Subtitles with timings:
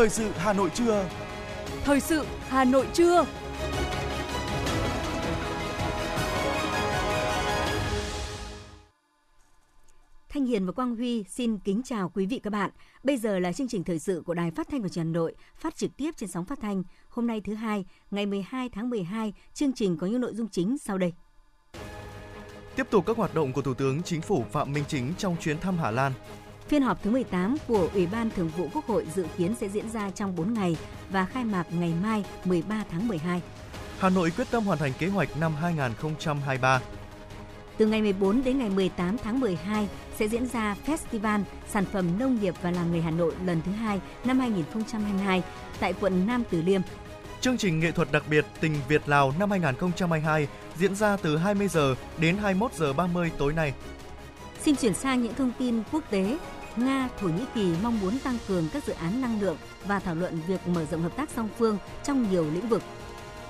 [0.00, 1.08] Thời sự Hà Nội trưa.
[1.84, 3.26] Thời sự Hà Nội trưa.
[10.28, 12.70] Thanh Hiền và Quang Huy xin kính chào quý vị các bạn.
[13.02, 15.34] Bây giờ là chương trình thời sự của Đài Phát thanh và Truyền hình Nội,
[15.56, 16.82] phát trực tiếp trên sóng phát thanh.
[17.08, 20.78] Hôm nay thứ hai, ngày 12 tháng 12, chương trình có những nội dung chính
[20.78, 21.12] sau đây.
[22.76, 25.58] Tiếp tục các hoạt động của Thủ tướng Chính phủ Phạm Minh Chính trong chuyến
[25.58, 26.12] thăm Hà Lan.
[26.70, 29.90] Phiên họp thứ 18 của Ủy ban Thường vụ Quốc hội dự kiến sẽ diễn
[29.90, 30.76] ra trong 4 ngày
[31.10, 33.42] và khai mạc ngày mai 13 tháng 12.
[33.98, 36.80] Hà Nội quyết tâm hoàn thành kế hoạch năm 2023.
[37.76, 39.88] Từ ngày 14 đến ngày 18 tháng 12
[40.18, 43.72] sẽ diễn ra Festival Sản phẩm Nông nghiệp và Làng nghề Hà Nội lần thứ
[43.72, 45.42] hai năm 2022
[45.80, 46.80] tại quận Nam Từ Liêm.
[47.40, 51.68] Chương trình nghệ thuật đặc biệt Tình Việt Lào năm 2022 diễn ra từ 20
[51.68, 53.72] giờ đến 21 giờ 30 tối nay.
[54.62, 56.38] Xin chuyển sang những thông tin quốc tế.
[56.84, 60.14] Nga, Thổ Nhĩ Kỳ mong muốn tăng cường các dự án năng lượng và thảo
[60.14, 62.82] luận việc mở rộng hợp tác song phương trong nhiều lĩnh vực.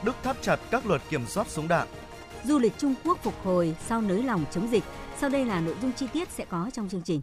[0.02, 1.88] Đức thắt chặt các luật kiểm soát súng đạn.
[2.44, 4.84] Du lịch Trung Quốc phục hồi sau nới lỏng chống dịch.
[5.18, 7.22] Sau đây là nội dung chi tiết sẽ có trong chương trình.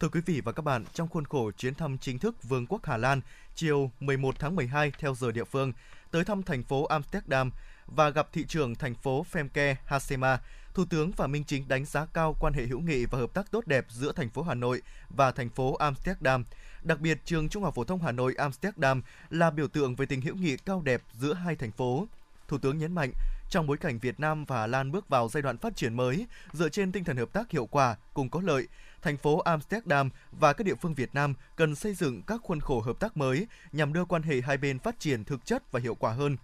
[0.00, 2.80] Thưa quý vị và các bạn, trong khuôn khổ chuyến thăm chính thức Vương quốc
[2.84, 3.20] Hà Lan
[3.54, 5.72] chiều 11 tháng 12 theo giờ địa phương,
[6.10, 7.50] tới thăm thành phố Amsterdam
[7.86, 10.38] và gặp thị trưởng thành phố Femke Hasema,
[10.74, 13.50] Thủ tướng Phạm Minh Chính đánh giá cao quan hệ hữu nghị và hợp tác
[13.50, 16.44] tốt đẹp giữa thành phố Hà Nội và thành phố Amsterdam.
[16.82, 20.20] Đặc biệt, trường Trung học phổ thông Hà Nội Amsterdam là biểu tượng về tình
[20.20, 22.06] hữu nghị cao đẹp giữa hai thành phố.
[22.48, 23.10] Thủ tướng nhấn mạnh,
[23.50, 26.26] trong bối cảnh Việt Nam và Hà Lan bước vào giai đoạn phát triển mới,
[26.52, 28.68] dựa trên tinh thần hợp tác hiệu quả, cùng có lợi,
[29.02, 32.80] thành phố Amsterdam và các địa phương Việt Nam cần xây dựng các khuôn khổ
[32.80, 35.94] hợp tác mới nhằm đưa quan hệ hai bên phát triển thực chất và hiệu
[35.94, 36.36] quả hơn.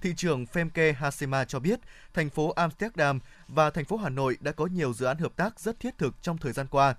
[0.00, 1.80] Thị trưởng Femke Hasema cho biết,
[2.14, 5.60] thành phố Amsterdam và thành phố Hà Nội đã có nhiều dự án hợp tác
[5.60, 6.94] rất thiết thực trong thời gian qua.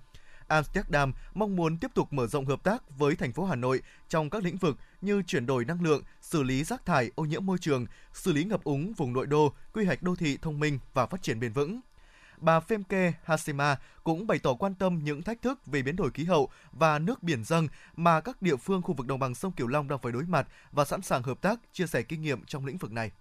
[0.47, 4.29] Amsterdam mong muốn tiếp tục mở rộng hợp tác với thành phố Hà Nội trong
[4.29, 7.57] các lĩnh vực như chuyển đổi năng lượng, xử lý rác thải, ô nhiễm môi
[7.57, 11.05] trường, xử lý ngập úng vùng nội đô, quy hoạch đô thị thông minh và
[11.05, 11.81] phát triển bền vững
[12.41, 16.23] bà Femke Hasema cũng bày tỏ quan tâm những thách thức về biến đổi khí
[16.23, 19.67] hậu và nước biển dâng mà các địa phương khu vực đồng bằng sông Cửu
[19.67, 22.65] Long đang phải đối mặt và sẵn sàng hợp tác, chia sẻ kinh nghiệm trong
[22.65, 23.11] lĩnh vực này.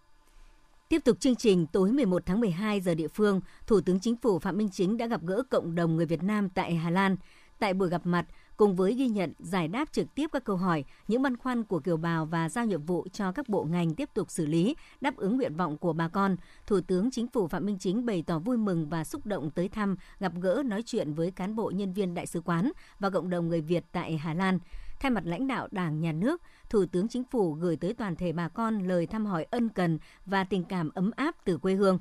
[0.89, 4.39] Tiếp tục chương trình tối 11 tháng 12 giờ địa phương, Thủ tướng Chính phủ
[4.39, 7.17] Phạm Minh Chính đã gặp gỡ cộng đồng người Việt Nam tại Hà Lan.
[7.59, 8.27] Tại buổi gặp mặt,
[8.61, 11.81] cùng với ghi nhận, giải đáp trực tiếp các câu hỏi, những băn khoăn của
[11.81, 15.17] kiều bào và giao nhiệm vụ cho các bộ ngành tiếp tục xử lý, đáp
[15.17, 16.37] ứng nguyện vọng của bà con.
[16.67, 19.69] Thủ tướng Chính phủ Phạm Minh Chính bày tỏ vui mừng và xúc động tới
[19.69, 23.31] thăm, gặp gỡ nói chuyện với cán bộ nhân viên đại sứ quán và cộng
[23.31, 24.59] đồng người Việt tại Hà Lan.
[25.01, 28.33] Thay mặt lãnh đạo Đảng, Nhà nước, Thủ tướng Chính phủ gửi tới toàn thể
[28.33, 31.99] bà con lời thăm hỏi ân cần và tình cảm ấm áp từ quê hương.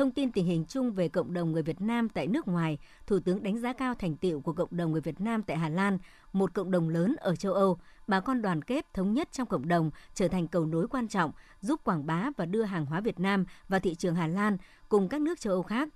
[0.00, 3.18] Thông tin tình hình chung về cộng đồng người Việt Nam tại nước ngoài, Thủ
[3.24, 5.98] tướng đánh giá cao thành tiệu của cộng đồng người Việt Nam tại Hà Lan,
[6.32, 9.68] một cộng đồng lớn ở châu Âu, bà con đoàn kết thống nhất trong cộng
[9.68, 13.20] đồng trở thành cầu nối quan trọng, giúp quảng bá và đưa hàng hóa Việt
[13.20, 14.56] Nam vào thị trường Hà Lan
[14.88, 15.88] cùng các nước châu Âu khác.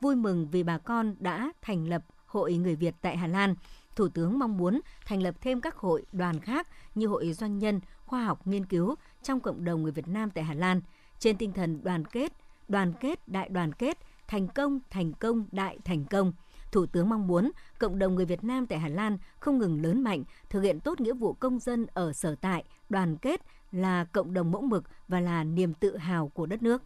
[0.00, 3.54] Vui mừng vì bà con đã thành lập Hội Người Việt tại Hà Lan.
[3.96, 7.80] Thủ tướng mong muốn thành lập thêm các hội đoàn khác như Hội Doanh nhân,
[8.06, 10.80] Khoa học Nghiên cứu trong cộng đồng người Việt Nam tại Hà Lan,
[11.18, 12.32] trên tinh thần đoàn kết,
[12.68, 13.98] đoàn kết đại đoàn kết,
[14.28, 16.32] thành công thành công đại thành công.
[16.72, 20.02] Thủ tướng mong muốn cộng đồng người Việt Nam tại Hà Lan không ngừng lớn
[20.02, 23.40] mạnh, thực hiện tốt nghĩa vụ công dân ở sở tại, đoàn kết
[23.72, 26.82] là cộng đồng mẫu mực và là niềm tự hào của đất nước.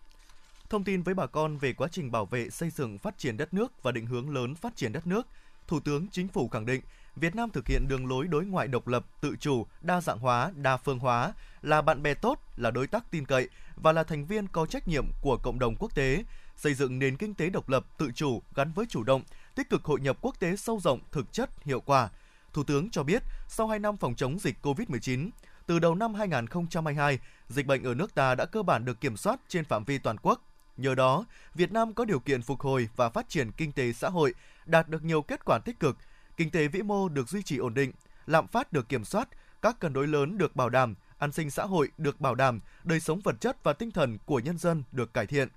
[0.71, 3.55] Thông tin với bà con về quá trình bảo vệ, xây dựng, phát triển đất
[3.55, 5.27] nước và định hướng lớn phát triển đất nước,
[5.67, 6.83] Thủ tướng Chính phủ khẳng định
[7.17, 10.51] Việt Nam thực hiện đường lối đối ngoại độc lập, tự chủ, đa dạng hóa,
[10.57, 14.27] đa phương hóa, là bạn bè tốt, là đối tác tin cậy và là thành
[14.27, 16.25] viên có trách nhiệm của cộng đồng quốc tế,
[16.57, 19.23] xây dựng nền kinh tế độc lập, tự chủ gắn với chủ động,
[19.55, 22.09] tích cực hội nhập quốc tế sâu rộng, thực chất, hiệu quả.
[22.53, 25.31] Thủ tướng cho biết, sau 2 năm phòng chống dịch COVID-19,
[25.67, 27.19] từ đầu năm 2022,
[27.49, 30.17] dịch bệnh ở nước ta đã cơ bản được kiểm soát trên phạm vi toàn
[30.23, 30.43] quốc.
[30.77, 31.25] Nhờ đó,
[31.55, 34.35] Việt Nam có điều kiện phục hồi và phát triển kinh tế xã hội,
[34.67, 35.97] đạt được nhiều kết quả tích cực,
[36.37, 37.93] kinh tế vĩ mô được duy trì ổn định,
[38.27, 39.29] lạm phát được kiểm soát,
[39.63, 43.01] các cân đối lớn được bảo đảm, an sinh xã hội được bảo đảm, đời
[43.01, 45.49] sống vật chất và tinh thần của nhân dân được cải thiện.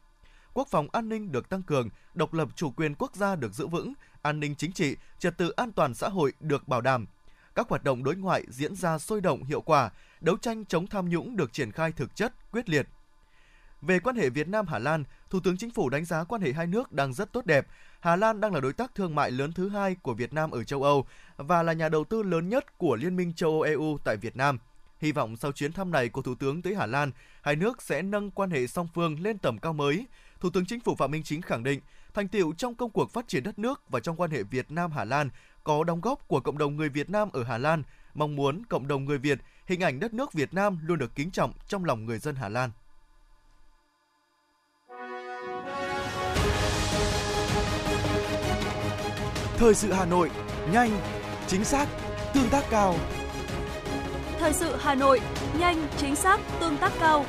[0.54, 3.68] Quốc phòng an ninh được tăng cường, độc lập chủ quyền quốc gia được giữ
[3.68, 7.06] vững, an ninh chính trị, trật tự an toàn xã hội được bảo đảm.
[7.56, 11.10] Các hoạt động đối ngoại diễn ra sôi động hiệu quả, đấu tranh chống tham
[11.10, 12.88] nhũng được triển khai thực chất, quyết liệt.
[13.88, 16.54] Về quan hệ Việt Nam Hà Lan, Thủ tướng Chính phủ đánh giá quan hệ
[16.54, 17.68] hai nước đang rất tốt đẹp.
[18.00, 20.64] Hà Lan đang là đối tác thương mại lớn thứ hai của Việt Nam ở
[20.64, 21.06] châu Âu
[21.38, 24.36] và là nhà đầu tư lớn nhất của Liên minh châu Âu EU tại Việt
[24.36, 24.60] Nam.
[25.00, 27.12] Hy vọng sau chuyến thăm này của Thủ tướng tới Hà Lan,
[27.42, 30.08] hai nước sẽ nâng quan hệ song phương lên tầm cao mới.
[30.40, 31.80] Thủ tướng Chính phủ Phạm Minh Chính khẳng định,
[32.14, 34.92] thành tiệu trong công cuộc phát triển đất nước và trong quan hệ Việt Nam
[34.92, 35.30] Hà Lan
[35.64, 37.84] có đóng góp của cộng đồng người Việt Nam ở Hà Lan,
[38.14, 41.32] mong muốn cộng đồng người Việt hình ảnh đất nước Việt Nam luôn được kính
[41.32, 42.72] trọng trong lòng người dân Hà Lan.
[49.58, 50.30] Thời sự Hà Nội,
[50.72, 50.90] nhanh,
[51.48, 51.88] chính xác,
[52.34, 52.96] tương tác cao.
[54.40, 55.22] Thời sự Hà Nội,
[55.60, 57.26] nhanh, chính xác, tương tác cao.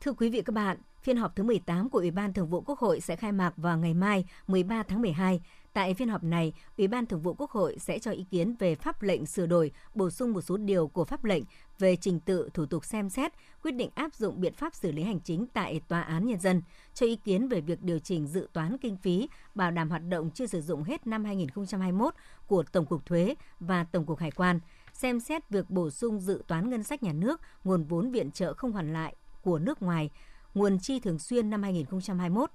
[0.00, 2.78] Thưa quý vị các bạn, phiên họp thứ 18 của Ủy ban Thường vụ Quốc
[2.78, 5.40] hội sẽ khai mạc vào ngày mai 13 tháng 12.
[5.74, 8.74] Tại phiên họp này, Ủy ban Thường vụ Quốc hội sẽ cho ý kiến về
[8.74, 11.42] pháp lệnh sửa đổi, bổ sung một số điều của pháp lệnh
[11.78, 13.32] về trình tự thủ tục xem xét,
[13.62, 16.62] quyết định áp dụng biện pháp xử lý hành chính tại Tòa án Nhân dân,
[16.94, 20.30] cho ý kiến về việc điều chỉnh dự toán kinh phí, bảo đảm hoạt động
[20.30, 22.14] chưa sử dụng hết năm 2021
[22.46, 24.60] của Tổng cục Thuế và Tổng cục Hải quan,
[24.92, 28.54] xem xét việc bổ sung dự toán ngân sách nhà nước, nguồn vốn viện trợ
[28.54, 30.10] không hoàn lại của nước ngoài,
[30.54, 32.50] nguồn chi thường xuyên năm 2021,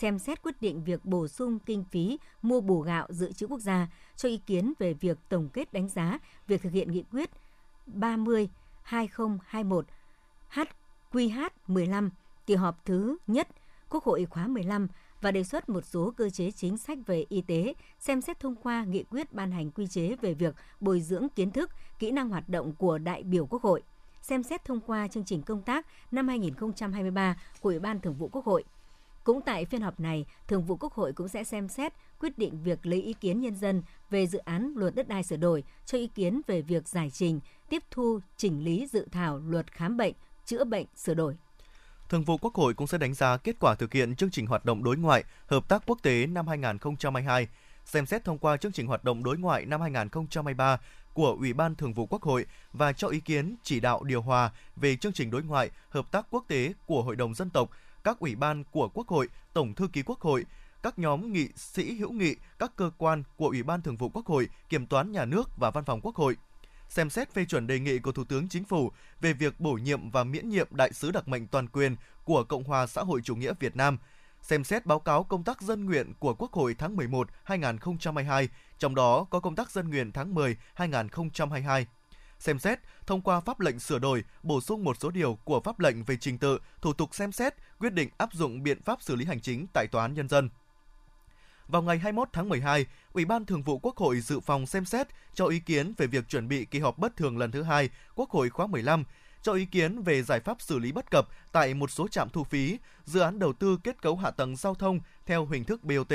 [0.00, 3.60] xem xét quyết định việc bổ sung kinh phí mua bù gạo dự trữ quốc
[3.60, 7.30] gia, cho ý kiến về việc tổng kết đánh giá việc thực hiện nghị quyết
[7.86, 8.48] 30
[8.82, 9.86] 2021
[10.50, 12.10] HQH 15
[12.46, 13.48] kỳ họp thứ nhất
[13.90, 14.88] Quốc hội khóa 15
[15.20, 18.54] và đề xuất một số cơ chế chính sách về y tế, xem xét thông
[18.54, 22.28] qua nghị quyết ban hành quy chế về việc bồi dưỡng kiến thức, kỹ năng
[22.28, 23.82] hoạt động của đại biểu Quốc hội
[24.22, 28.28] xem xét thông qua chương trình công tác năm 2023 của Ủy ban Thường vụ
[28.32, 28.64] Quốc hội.
[29.24, 32.62] Cũng tại phiên họp này, Thường vụ Quốc hội cũng sẽ xem xét quyết định
[32.62, 35.98] việc lấy ý kiến nhân dân về dự án luật đất đai sửa đổi, cho
[35.98, 40.14] ý kiến về việc giải trình, tiếp thu, chỉnh lý dự thảo luật khám bệnh,
[40.46, 41.36] chữa bệnh sửa đổi.
[42.08, 44.64] Thường vụ Quốc hội cũng sẽ đánh giá kết quả thực hiện chương trình hoạt
[44.64, 47.48] động đối ngoại, hợp tác quốc tế năm 2022,
[47.84, 50.78] xem xét thông qua chương trình hoạt động đối ngoại năm 2023
[51.14, 54.50] của Ủy ban Thường vụ Quốc hội và cho ý kiến chỉ đạo điều hòa
[54.76, 57.70] về chương trình đối ngoại, hợp tác quốc tế của Hội đồng dân tộc,
[58.04, 60.44] các ủy ban của Quốc hội, Tổng thư ký Quốc hội,
[60.82, 64.26] các nhóm nghị sĩ hữu nghị, các cơ quan của Ủy ban Thường vụ Quốc
[64.26, 66.36] hội, Kiểm toán Nhà nước và Văn phòng Quốc hội
[66.90, 70.10] xem xét phê chuẩn đề nghị của Thủ tướng Chính phủ về việc bổ nhiệm
[70.10, 73.36] và miễn nhiệm đại sứ đặc mệnh toàn quyền của Cộng hòa xã hội chủ
[73.36, 73.98] nghĩa Việt Nam,
[74.42, 78.48] xem xét báo cáo công tác dân nguyện của Quốc hội tháng 11 2022
[78.78, 81.86] trong đó có công tác dân nguyện tháng 10 2022.
[82.40, 85.80] Xem xét, thông qua pháp lệnh sửa đổi, bổ sung một số điều của pháp
[85.80, 89.16] lệnh về trình tự, thủ tục xem xét, quyết định áp dụng biện pháp xử
[89.16, 90.48] lý hành chính tại Tòa án Nhân dân.
[91.68, 95.06] Vào ngày 21 tháng 12, Ủy ban Thường vụ Quốc hội dự phòng xem xét
[95.34, 98.30] cho ý kiến về việc chuẩn bị kỳ họp bất thường lần thứ hai Quốc
[98.30, 99.04] hội khóa 15,
[99.42, 102.44] cho ý kiến về giải pháp xử lý bất cập tại một số trạm thu
[102.44, 106.12] phí, dự án đầu tư kết cấu hạ tầng giao thông theo hình thức BOT,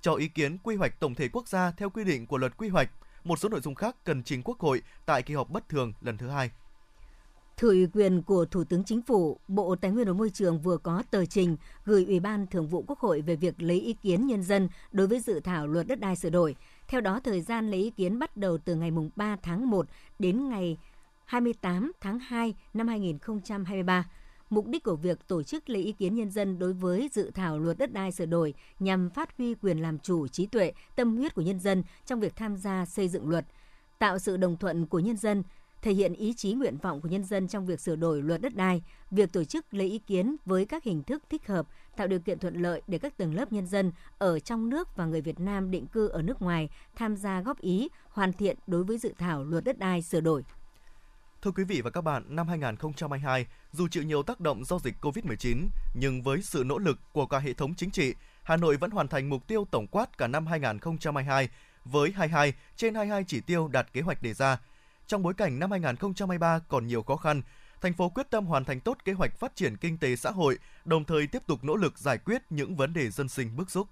[0.00, 2.68] cho ý kiến quy hoạch tổng thể quốc gia theo quy định của luật quy
[2.68, 2.90] hoạch.
[3.26, 6.16] Một số nội dung khác cần trình Quốc hội tại kỳ họp bất thường lần
[6.16, 6.50] thứ hai.
[7.56, 10.76] Thừa ủy quyền của Thủ tướng Chính phủ, Bộ Tài nguyên và Môi trường vừa
[10.76, 14.26] có tờ trình gửi Ủy ban Thường vụ Quốc hội về việc lấy ý kiến
[14.26, 16.56] nhân dân đối với dự thảo luật đất đai sửa đổi.
[16.88, 19.86] Theo đó, thời gian lấy ý kiến bắt đầu từ ngày 3 tháng 1
[20.18, 20.78] đến ngày
[21.24, 24.04] 28 tháng 2 năm 2023.
[24.50, 27.58] Mục đích của việc tổ chức lấy ý kiến nhân dân đối với dự thảo
[27.58, 31.34] luật đất đai sửa đổi nhằm phát huy quyền làm chủ trí tuệ, tâm huyết
[31.34, 33.46] của nhân dân trong việc tham gia xây dựng luật,
[33.98, 35.42] tạo sự đồng thuận của nhân dân,
[35.82, 38.54] thể hiện ý chí nguyện vọng của nhân dân trong việc sửa đổi luật đất
[38.56, 42.18] đai, việc tổ chức lấy ý kiến với các hình thức thích hợp, tạo điều
[42.18, 45.40] kiện thuận lợi để các tầng lớp nhân dân ở trong nước và người Việt
[45.40, 49.12] Nam định cư ở nước ngoài tham gia góp ý, hoàn thiện đối với dự
[49.18, 50.44] thảo luật đất đai sửa đổi.
[51.42, 54.94] Thưa quý vị và các bạn, năm 2022, dù chịu nhiều tác động do dịch
[55.00, 58.90] COVID-19, nhưng với sự nỗ lực của cả hệ thống chính trị, Hà Nội vẫn
[58.90, 61.48] hoàn thành mục tiêu tổng quát cả năm 2022
[61.84, 64.58] với 22 trên 22 chỉ tiêu đạt kế hoạch đề ra.
[65.06, 67.42] Trong bối cảnh năm 2023 còn nhiều khó khăn,
[67.80, 70.58] thành phố quyết tâm hoàn thành tốt kế hoạch phát triển kinh tế xã hội,
[70.84, 73.88] đồng thời tiếp tục nỗ lực giải quyết những vấn đề dân sinh bức xúc.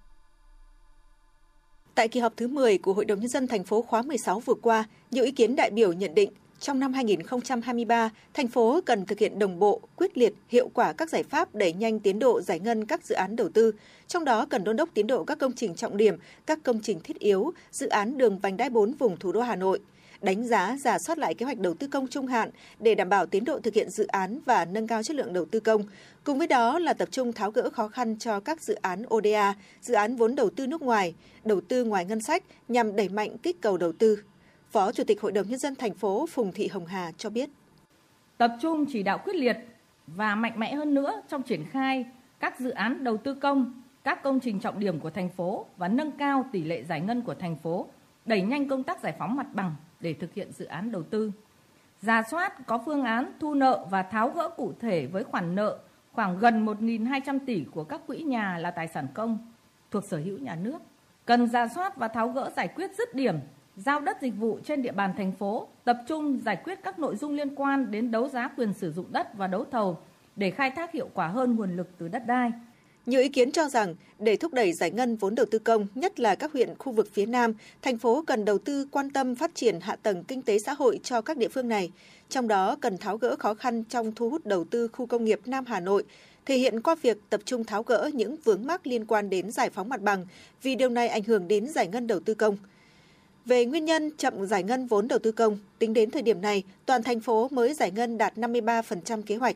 [1.95, 4.53] Tại kỳ họp thứ 10 của Hội đồng nhân dân thành phố khóa 16 vừa
[4.61, 9.19] qua, nhiều ý kiến đại biểu nhận định trong năm 2023, thành phố cần thực
[9.19, 12.59] hiện đồng bộ, quyết liệt, hiệu quả các giải pháp đẩy nhanh tiến độ giải
[12.59, 13.71] ngân các dự án đầu tư,
[14.07, 16.99] trong đó cần đôn đốc tiến độ các công trình trọng điểm, các công trình
[16.99, 19.79] thiết yếu, dự án đường vành đai 4 vùng thủ đô Hà Nội,
[20.21, 23.25] đánh giá, giả soát lại kế hoạch đầu tư công trung hạn để đảm bảo
[23.25, 25.83] tiến độ thực hiện dự án và nâng cao chất lượng đầu tư công.
[26.23, 29.53] Cùng với đó là tập trung tháo gỡ khó khăn cho các dự án ODA,
[29.81, 33.37] dự án vốn đầu tư nước ngoài, đầu tư ngoài ngân sách nhằm đẩy mạnh
[33.37, 34.17] kích cầu đầu tư.
[34.75, 37.49] Phó Chủ tịch Hội đồng Nhân dân thành phố Phùng Thị Hồng Hà cho biết.
[38.37, 39.57] Tập trung chỉ đạo quyết liệt
[40.07, 42.05] và mạnh mẽ hơn nữa trong triển khai
[42.39, 45.87] các dự án đầu tư công, các công trình trọng điểm của thành phố và
[45.87, 47.87] nâng cao tỷ lệ giải ngân của thành phố,
[48.25, 51.31] đẩy nhanh công tác giải phóng mặt bằng để thực hiện dự án đầu tư.
[52.01, 55.77] ra soát có phương án thu nợ và tháo gỡ cụ thể với khoản nợ
[56.13, 59.51] khoảng gần 1.200 tỷ của các quỹ nhà là tài sản công
[59.91, 60.79] thuộc sở hữu nhà nước.
[61.25, 63.35] Cần ra soát và tháo gỡ giải quyết dứt điểm
[63.77, 67.15] giao đất dịch vụ trên địa bàn thành phố, tập trung giải quyết các nội
[67.15, 69.97] dung liên quan đến đấu giá quyền sử dụng đất và đấu thầu
[70.35, 72.51] để khai thác hiệu quả hơn nguồn lực từ đất đai.
[73.05, 76.19] Nhiều ý kiến cho rằng để thúc đẩy giải ngân vốn đầu tư công, nhất
[76.19, 79.55] là các huyện khu vực phía Nam, thành phố cần đầu tư quan tâm phát
[79.55, 81.91] triển hạ tầng kinh tế xã hội cho các địa phương này.
[82.29, 85.39] Trong đó cần tháo gỡ khó khăn trong thu hút đầu tư khu công nghiệp
[85.45, 86.03] Nam Hà Nội,
[86.45, 89.69] thể hiện qua việc tập trung tháo gỡ những vướng mắc liên quan đến giải
[89.69, 90.25] phóng mặt bằng,
[90.61, 92.57] vì điều này ảnh hưởng đến giải ngân đầu tư công.
[93.45, 96.63] Về nguyên nhân chậm giải ngân vốn đầu tư công, tính đến thời điểm này,
[96.85, 99.55] toàn thành phố mới giải ngân đạt 53% kế hoạch.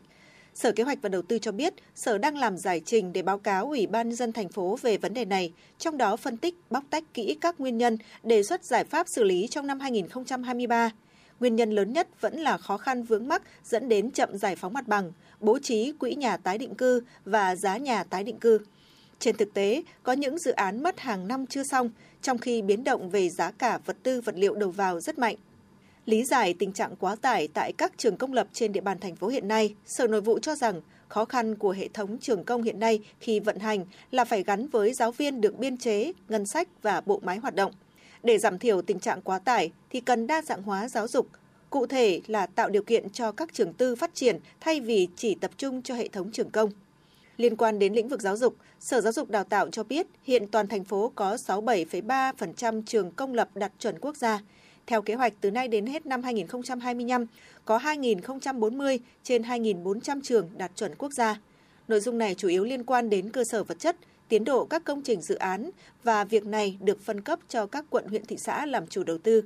[0.53, 3.37] Sở Kế hoạch và Đầu tư cho biết, Sở đang làm giải trình để báo
[3.37, 6.55] cáo Ủy ban nhân dân thành phố về vấn đề này, trong đó phân tích,
[6.69, 10.91] bóc tách kỹ các nguyên nhân, đề xuất giải pháp xử lý trong năm 2023.
[11.39, 14.73] Nguyên nhân lớn nhất vẫn là khó khăn vướng mắc dẫn đến chậm giải phóng
[14.73, 18.59] mặt bằng, bố trí quỹ nhà tái định cư và giá nhà tái định cư.
[19.19, 21.89] Trên thực tế, có những dự án mất hàng năm chưa xong,
[22.21, 25.35] trong khi biến động về giá cả vật tư vật liệu đầu vào rất mạnh.
[26.05, 29.15] Lý giải tình trạng quá tải tại các trường công lập trên địa bàn thành
[29.15, 32.63] phố hiện nay, Sở Nội vụ cho rằng khó khăn của hệ thống trường công
[32.63, 36.45] hiện nay khi vận hành là phải gắn với giáo viên được biên chế, ngân
[36.45, 37.71] sách và bộ máy hoạt động.
[38.23, 41.27] Để giảm thiểu tình trạng quá tải thì cần đa dạng hóa giáo dục,
[41.69, 45.35] cụ thể là tạo điều kiện cho các trường tư phát triển thay vì chỉ
[45.35, 46.69] tập trung cho hệ thống trường công.
[47.39, 50.47] Liên quan đến lĩnh vực giáo dục, Sở Giáo dục Đào tạo cho biết hiện
[50.47, 54.39] toàn thành phố có 67,3% trường công lập đạt chuẩn quốc gia.
[54.87, 57.25] Theo kế hoạch, từ nay đến hết năm 2025,
[57.65, 61.39] có 2.040 trên 2.400 trường đạt chuẩn quốc gia.
[61.87, 63.95] Nội dung này chủ yếu liên quan đến cơ sở vật chất,
[64.27, 65.69] tiến độ các công trình dự án
[66.03, 69.17] và việc này được phân cấp cho các quận huyện thị xã làm chủ đầu
[69.17, 69.43] tư.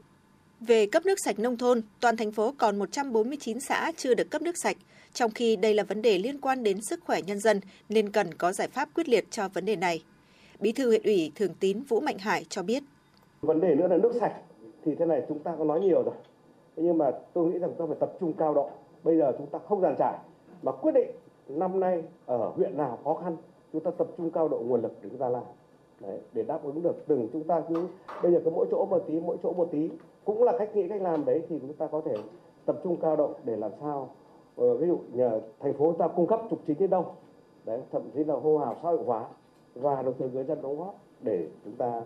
[0.60, 4.42] Về cấp nước sạch nông thôn, toàn thành phố còn 149 xã chưa được cấp
[4.42, 4.78] nước sạch,
[5.14, 8.34] trong khi đây là vấn đề liên quan đến sức khỏe nhân dân nên cần
[8.34, 10.04] có giải pháp quyết liệt cho vấn đề này.
[10.60, 12.84] Bí thư huyện ủy Thường Tín Vũ Mạnh Hải cho biết.
[13.42, 14.34] Vấn đề nữa là nước sạch
[14.86, 16.16] thì thế này chúng ta có nói nhiều rồi.
[16.76, 18.70] Nhưng mà tôi nghĩ rằng chúng ta phải tập trung cao độ.
[19.04, 20.18] Bây giờ chúng ta không giàn trải
[20.64, 21.10] mà quyết định
[21.48, 23.38] năm nay ở huyện nào khó khăn
[23.74, 25.44] chúng ta tập trung cao độ nguồn lực để chúng ta làm.
[26.00, 27.88] Đấy, để đáp ứng được từng chúng ta cứ
[28.24, 29.90] bây giờ cứ mỗi chỗ một tí mỗi chỗ một tí
[30.26, 32.16] cũng là cách nghĩ cách làm đấy thì chúng ta có thể
[32.66, 34.10] tập trung cao độ để làm sao
[34.56, 37.16] Ờ, ví dụ nhờ thành phố ta cung cấp trục chính đến đâu
[37.66, 39.26] đấy thậm chí là hô hào xã hội hóa
[39.76, 42.02] và đồng thời người dân đóng góp để chúng ta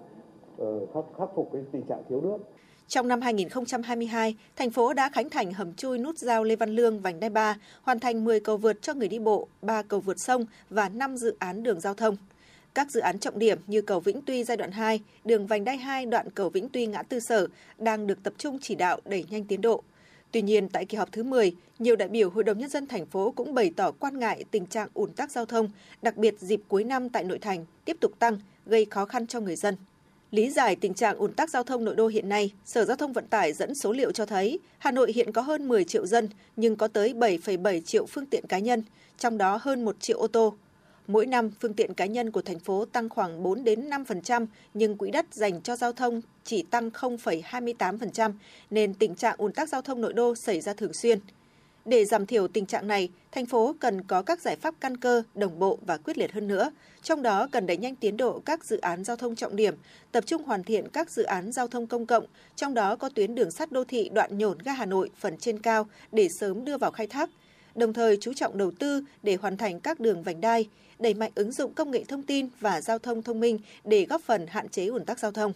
[0.57, 2.37] ờ, khắc, khắc phục cái tình trạng thiếu nước
[2.89, 6.99] trong năm 2022, thành phố đã khánh thành hầm chui nút giao Lê Văn Lương
[6.99, 10.19] vành đai 3, hoàn thành 10 cầu vượt cho người đi bộ, 3 cầu vượt
[10.19, 12.15] sông và 5 dự án đường giao thông.
[12.73, 15.77] Các dự án trọng điểm như cầu Vĩnh Tuy giai đoạn 2, đường vành đai
[15.77, 19.25] 2 đoạn cầu Vĩnh Tuy ngã tư sở đang được tập trung chỉ đạo đẩy
[19.29, 19.83] nhanh tiến độ.
[20.31, 23.05] Tuy nhiên, tại kỳ họp thứ 10, nhiều đại biểu Hội đồng Nhân dân thành
[23.05, 25.69] phố cũng bày tỏ quan ngại tình trạng ủn tắc giao thông,
[26.01, 29.39] đặc biệt dịp cuối năm tại nội thành, tiếp tục tăng, gây khó khăn cho
[29.39, 29.75] người dân.
[30.31, 33.13] Lý giải tình trạng ủn tắc giao thông nội đô hiện nay, Sở Giao thông
[33.13, 36.29] Vận tải dẫn số liệu cho thấy Hà Nội hiện có hơn 10 triệu dân
[36.55, 38.83] nhưng có tới 7,7 triệu phương tiện cá nhân,
[39.17, 40.53] trong đó hơn 1 triệu ô tô.
[41.07, 44.97] Mỗi năm, phương tiện cá nhân của thành phố tăng khoảng 4 đến 5%, nhưng
[44.97, 48.33] quỹ đất dành cho giao thông chỉ tăng 0,28%,
[48.69, 51.19] nên tình trạng ùn tắc giao thông nội đô xảy ra thường xuyên.
[51.85, 55.23] Để giảm thiểu tình trạng này, thành phố cần có các giải pháp căn cơ,
[55.35, 56.71] đồng bộ và quyết liệt hơn nữa.
[57.03, 59.75] Trong đó cần đẩy nhanh tiến độ các dự án giao thông trọng điểm,
[60.11, 63.35] tập trung hoàn thiện các dự án giao thông công cộng, trong đó có tuyến
[63.35, 66.77] đường sắt đô thị đoạn nhổn ga Hà Nội phần trên cao để sớm đưa
[66.77, 67.29] vào khai thác.
[67.77, 70.69] Đồng thời chú trọng đầu tư để hoàn thành các đường vành đai,
[70.99, 74.21] đẩy mạnh ứng dụng công nghệ thông tin và giao thông thông minh để góp
[74.21, 75.53] phần hạn chế ủn tắc giao thông.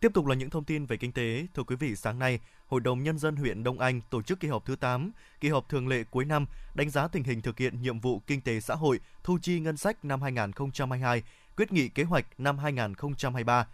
[0.00, 1.46] Tiếp tục là những thông tin về kinh tế.
[1.54, 4.48] Thưa quý vị, sáng nay, Hội đồng Nhân dân huyện Đông Anh tổ chức kỳ
[4.48, 7.82] họp thứ 8, kỳ họp thường lệ cuối năm, đánh giá tình hình thực hiện
[7.82, 11.22] nhiệm vụ kinh tế xã hội, thu chi ngân sách năm 2022,
[11.56, 13.66] quyết nghị kế hoạch năm 2023.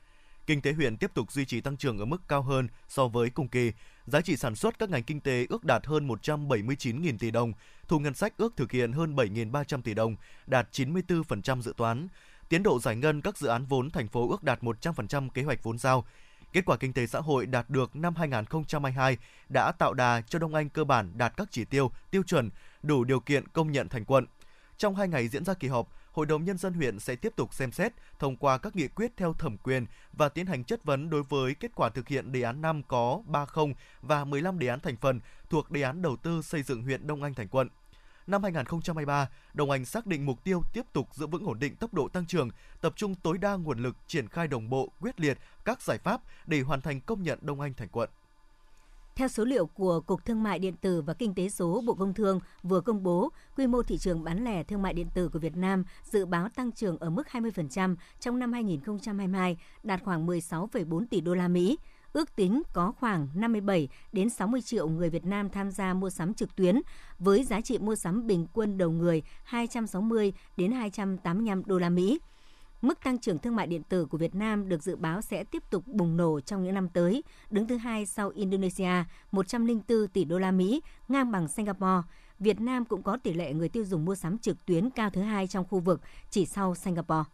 [0.46, 3.30] Kinh tế huyện tiếp tục duy trì tăng trưởng ở mức cao hơn so với
[3.30, 3.72] cùng kỳ.
[4.06, 7.52] Giá trị sản xuất các ngành kinh tế ước đạt hơn 179.000 tỷ đồng,
[7.88, 12.08] thu ngân sách ước thực hiện hơn 7.300 tỷ đồng, đạt 94% dự toán.
[12.48, 15.62] Tiến độ giải ngân các dự án vốn thành phố ước đạt 100% kế hoạch
[15.62, 16.04] vốn giao.
[16.52, 19.16] Kết quả kinh tế xã hội đạt được năm 2022
[19.48, 22.50] đã tạo đà cho Đông Anh cơ bản đạt các chỉ tiêu, tiêu chuẩn,
[22.82, 24.26] đủ điều kiện công nhận thành quận.
[24.76, 27.54] Trong hai ngày diễn ra kỳ họp, Hội đồng Nhân dân huyện sẽ tiếp tục
[27.54, 31.10] xem xét, thông qua các nghị quyết theo thẩm quyền và tiến hành chất vấn
[31.10, 34.80] đối với kết quả thực hiện đề án 5 có 30 và 15 đề án
[34.80, 37.68] thành phần thuộc đề án đầu tư xây dựng huyện Đông Anh thành quận.
[38.26, 41.94] Năm 2023, Đồng Anh xác định mục tiêu tiếp tục giữ vững ổn định tốc
[41.94, 45.38] độ tăng trưởng, tập trung tối đa nguồn lực triển khai đồng bộ, quyết liệt
[45.64, 48.10] các giải pháp để hoàn thành công nhận Đông Anh thành quận.
[49.16, 52.14] Theo số liệu của Cục Thương mại Điện tử và Kinh tế số Bộ Công
[52.14, 55.38] Thương vừa công bố, quy mô thị trường bán lẻ thương mại điện tử của
[55.38, 61.06] Việt Nam dự báo tăng trưởng ở mức 20% trong năm 2022, đạt khoảng 16,4
[61.10, 61.78] tỷ đô la Mỹ.
[62.12, 66.34] Ước tính có khoảng 57 đến 60 triệu người Việt Nam tham gia mua sắm
[66.34, 66.80] trực tuyến
[67.18, 72.18] với giá trị mua sắm bình quân đầu người 260 đến 285 đô la Mỹ.
[72.84, 75.62] Mức tăng trưởng thương mại điện tử của Việt Nam được dự báo sẽ tiếp
[75.70, 80.38] tục bùng nổ trong những năm tới, đứng thứ hai sau Indonesia 104 tỷ đô
[80.38, 82.02] la Mỹ, ngang bằng Singapore.
[82.38, 85.20] Việt Nam cũng có tỷ lệ người tiêu dùng mua sắm trực tuyến cao thứ
[85.20, 86.00] hai trong khu vực,
[86.30, 87.30] chỉ sau Singapore.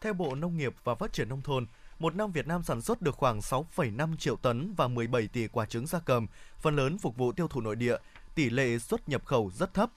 [0.00, 1.66] Theo Bộ Nông nghiệp và Phát triển Nông thôn,
[1.98, 5.66] một năm Việt Nam sản xuất được khoảng 6,5 triệu tấn và 17 tỷ quả
[5.66, 6.26] trứng gia cầm,
[6.58, 7.96] phần lớn phục vụ tiêu thụ nội địa,
[8.34, 9.90] tỷ lệ xuất nhập khẩu rất thấp.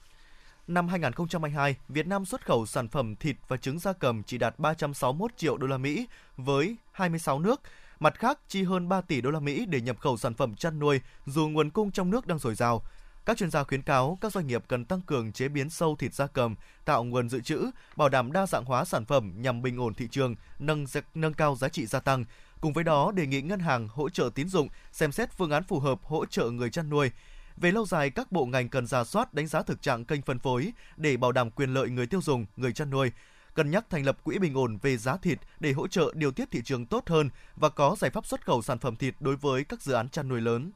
[0.67, 4.59] Năm 2022, Việt Nam xuất khẩu sản phẩm thịt và trứng gia cầm chỉ đạt
[4.59, 7.61] 361 triệu đô la Mỹ với 26 nước.
[7.99, 10.79] Mặt khác, chi hơn 3 tỷ đô la Mỹ để nhập khẩu sản phẩm chăn
[10.79, 12.83] nuôi dù nguồn cung trong nước đang dồi dào.
[13.25, 16.13] Các chuyên gia khuyến cáo các doanh nghiệp cần tăng cường chế biến sâu thịt
[16.13, 16.55] gia cầm,
[16.85, 17.65] tạo nguồn dự trữ,
[17.95, 21.55] bảo đảm đa dạng hóa sản phẩm nhằm bình ổn thị trường, nâng nâng cao
[21.55, 22.25] giá trị gia tăng.
[22.61, 25.63] Cùng với đó, đề nghị ngân hàng hỗ trợ tín dụng, xem xét phương án
[25.63, 27.11] phù hợp hỗ trợ người chăn nuôi.
[27.57, 30.39] Về lâu dài, các bộ ngành cần ra soát đánh giá thực trạng kênh phân
[30.39, 33.11] phối để bảo đảm quyền lợi người tiêu dùng, người chăn nuôi,
[33.55, 36.51] cân nhắc thành lập quỹ bình ổn về giá thịt để hỗ trợ điều tiết
[36.51, 39.63] thị trường tốt hơn và có giải pháp xuất khẩu sản phẩm thịt đối với
[39.63, 40.71] các dự án chăn nuôi lớn.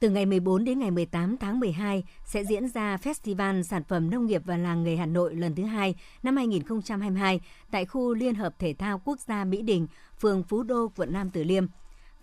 [0.00, 4.26] Từ ngày 14 đến ngày 18 tháng 12 sẽ diễn ra Festival Sản phẩm Nông
[4.26, 7.40] nghiệp và Làng nghề Hà Nội lần thứ hai năm 2022
[7.70, 9.86] tại khu Liên hợp Thể thao Quốc gia Mỹ Đình,
[10.20, 11.66] phường Phú Đô, quận Nam Từ Liêm.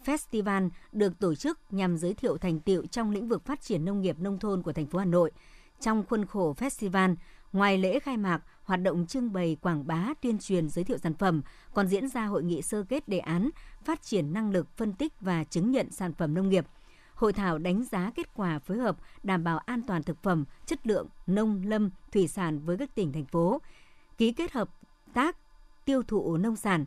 [0.05, 4.01] Festival được tổ chức nhằm giới thiệu thành tiệu trong lĩnh vực phát triển nông
[4.01, 5.31] nghiệp nông thôn của thành phố Hà Nội.
[5.79, 7.15] Trong khuôn khổ festival,
[7.53, 11.13] ngoài lễ khai mạc, hoạt động trưng bày quảng bá, tuyên truyền giới thiệu sản
[11.13, 11.41] phẩm,
[11.73, 13.49] còn diễn ra hội nghị sơ kết đề án
[13.83, 16.65] phát triển năng lực phân tích và chứng nhận sản phẩm nông nghiệp–
[17.15, 20.87] hội thảo đánh giá kết quả phối hợp đảm bảo an toàn thực phẩm, chất
[20.87, 23.61] lượng nông lâm thủy sản với các tỉnh thành phố,
[24.17, 24.69] ký kết hợp
[25.13, 25.37] tác
[25.85, 26.85] tiêu thụ nông sản,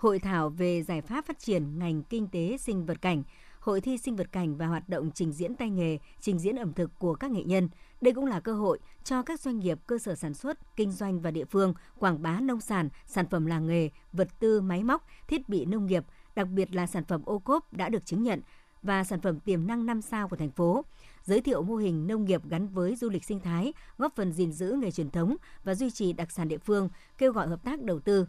[0.00, 3.22] hội thảo về giải pháp phát triển ngành kinh tế sinh vật cảnh,
[3.60, 6.72] hội thi sinh vật cảnh và hoạt động trình diễn tay nghề, trình diễn ẩm
[6.72, 7.68] thực của các nghệ nhân.
[8.00, 11.20] Đây cũng là cơ hội cho các doanh nghiệp, cơ sở sản xuất, kinh doanh
[11.20, 15.06] và địa phương quảng bá nông sản, sản phẩm làng nghề, vật tư, máy móc,
[15.28, 18.40] thiết bị nông nghiệp, đặc biệt là sản phẩm ô cốp đã được chứng nhận
[18.82, 20.84] và sản phẩm tiềm năng 5 sao của thành phố,
[21.24, 24.52] giới thiệu mô hình nông nghiệp gắn với du lịch sinh thái, góp phần gìn
[24.52, 27.82] giữ nghề truyền thống và duy trì đặc sản địa phương, kêu gọi hợp tác
[27.82, 28.26] đầu tư.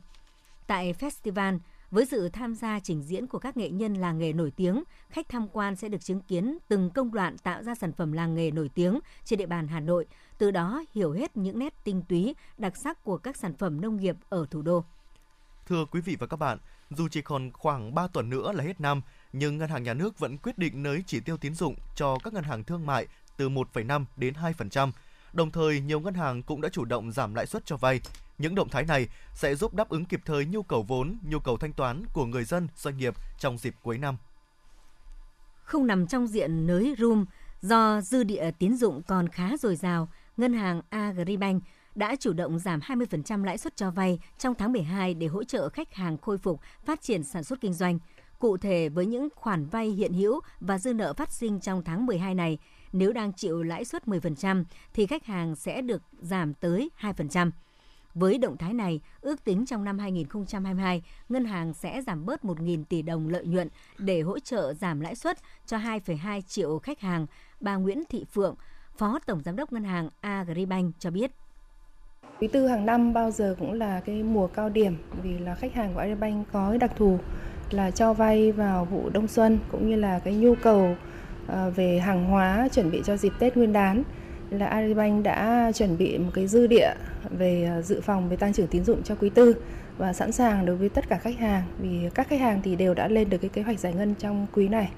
[0.67, 1.59] Tại festival,
[1.91, 5.29] với sự tham gia trình diễn của các nghệ nhân làng nghề nổi tiếng, khách
[5.29, 8.51] tham quan sẽ được chứng kiến từng công đoạn tạo ra sản phẩm làng nghề
[8.51, 10.05] nổi tiếng trên địa bàn Hà Nội,
[10.37, 13.97] từ đó hiểu hết những nét tinh túy, đặc sắc của các sản phẩm nông
[13.97, 14.83] nghiệp ở thủ đô.
[15.67, 16.57] Thưa quý vị và các bạn,
[16.89, 19.01] dù chỉ còn khoảng 3 tuần nữa là hết năm,
[19.33, 22.33] nhưng Ngân hàng Nhà nước vẫn quyết định nới chỉ tiêu tín dụng cho các
[22.33, 24.91] ngân hàng thương mại từ 1,5 đến 2%.
[25.33, 28.01] Đồng thời, nhiều ngân hàng cũng đã chủ động giảm lãi suất cho vay.
[28.41, 31.57] Những động thái này sẽ giúp đáp ứng kịp thời nhu cầu vốn, nhu cầu
[31.57, 34.17] thanh toán của người dân, doanh nghiệp trong dịp cuối năm.
[35.63, 37.25] Không nằm trong diện nới room
[37.61, 41.63] do dư địa tín dụng còn khá dồi dào, ngân hàng Agribank
[41.95, 45.69] đã chủ động giảm 20% lãi suất cho vay trong tháng 12 để hỗ trợ
[45.69, 47.99] khách hàng khôi phục, phát triển sản xuất kinh doanh.
[48.39, 52.05] Cụ thể với những khoản vay hiện hữu và dư nợ phát sinh trong tháng
[52.05, 52.57] 12 này,
[52.93, 57.51] nếu đang chịu lãi suất 10% thì khách hàng sẽ được giảm tới 2%.
[58.15, 62.83] Với động thái này, ước tính trong năm 2022, ngân hàng sẽ giảm bớt 1.000
[62.83, 67.25] tỷ đồng lợi nhuận để hỗ trợ giảm lãi suất cho 2,2 triệu khách hàng.
[67.59, 68.55] Bà Nguyễn Thị Phượng,
[68.97, 71.31] Phó Tổng Giám đốc Ngân hàng Agribank cho biết.
[72.39, 75.73] Quý tư hàng năm bao giờ cũng là cái mùa cao điểm vì là khách
[75.73, 77.19] hàng của Agribank có đặc thù
[77.69, 80.95] là cho vay vào vụ đông xuân cũng như là cái nhu cầu
[81.47, 84.03] ờ, về hàng hóa chuẩn bị cho dịp Tết Nguyên đán
[84.51, 86.93] là Agribank đã chuẩn bị một cái dư địa
[87.37, 89.55] về à, dự phòng về tăng trưởng tín dụng cho quý tư
[89.97, 92.93] và sẵn sàng đối với tất cả khách hàng vì các khách hàng thì đều
[92.93, 94.91] đã lên được cái kế hoạch giải ngân trong quý này.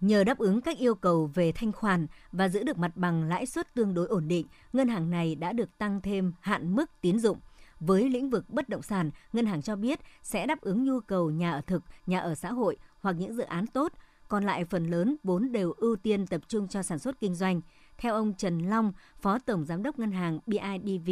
[0.00, 3.46] Nhờ đáp ứng các yêu cầu về thanh khoản và giữ được mặt bằng lãi
[3.46, 7.18] suất tương đối ổn định, ngân hàng này đã được tăng thêm hạn mức tín
[7.18, 7.38] dụng–
[7.80, 11.30] với lĩnh vực bất động sản, ngân hàng cho biết sẽ đáp ứng nhu cầu
[11.30, 13.92] nhà ở thực, nhà ở xã hội hoặc những dự án tốt,
[14.28, 17.60] còn lại phần lớn vốn đều ưu tiên tập trung cho sản xuất kinh doanh.
[17.98, 21.10] Theo ông Trần Long, Phó Tổng Giám đốc Ngân hàng BIDV.